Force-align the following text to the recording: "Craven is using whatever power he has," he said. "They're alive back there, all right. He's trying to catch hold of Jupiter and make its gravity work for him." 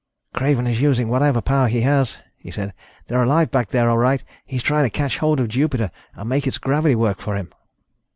"Craven 0.33 0.65
is 0.65 0.81
using 0.81 1.09
whatever 1.09 1.41
power 1.41 1.67
he 1.67 1.81
has," 1.81 2.17
he 2.35 2.49
said. 2.49 2.73
"They're 3.05 3.21
alive 3.21 3.51
back 3.51 3.69
there, 3.69 3.87
all 3.87 3.99
right. 3.99 4.23
He's 4.47 4.63
trying 4.63 4.85
to 4.85 4.89
catch 4.89 5.19
hold 5.19 5.39
of 5.39 5.49
Jupiter 5.49 5.91
and 6.15 6.27
make 6.27 6.47
its 6.47 6.57
gravity 6.57 6.95
work 6.95 7.19
for 7.19 7.35
him." 7.35 7.53